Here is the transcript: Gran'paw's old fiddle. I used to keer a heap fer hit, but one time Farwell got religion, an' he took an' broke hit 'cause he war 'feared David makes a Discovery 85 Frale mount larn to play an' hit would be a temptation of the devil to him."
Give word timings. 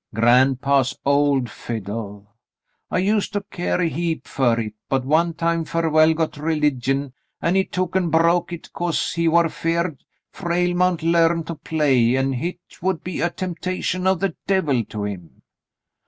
Gran'paw's 0.15 0.97
old 1.05 1.47
fiddle. 1.47 2.33
I 2.89 2.97
used 2.97 3.33
to 3.33 3.43
keer 3.51 3.79
a 3.79 3.87
heap 3.87 4.27
fer 4.27 4.55
hit, 4.55 4.73
but 4.89 5.05
one 5.05 5.35
time 5.35 5.63
Farwell 5.63 6.15
got 6.15 6.37
religion, 6.37 7.13
an' 7.39 7.53
he 7.53 7.63
took 7.65 7.95
an' 7.95 8.09
broke 8.09 8.49
hit 8.49 8.73
'cause 8.73 9.13
he 9.13 9.27
war 9.27 9.47
'feared 9.47 9.99
David 9.99 9.99
makes 9.99 10.03
a 10.03 10.31
Discovery 10.33 10.63
85 10.63 10.73
Frale 10.73 10.77
mount 10.77 11.03
larn 11.03 11.43
to 11.43 11.53
play 11.53 12.17
an' 12.17 12.33
hit 12.33 12.59
would 12.81 13.03
be 13.03 13.21
a 13.21 13.29
temptation 13.29 14.07
of 14.07 14.19
the 14.21 14.35
devil 14.47 14.83
to 14.85 15.03
him." 15.03 15.43